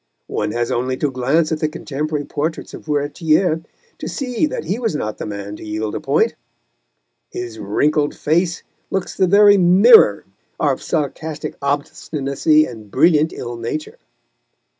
[0.25, 3.63] One has only to glance at the contemporary portraits of Furetière
[3.99, 6.33] to see that he was not the man to yield a point;
[7.29, 10.25] his wrinkled face looks the very mirror
[10.59, 13.99] of sarcastic obstinacy and brilliant ill nature.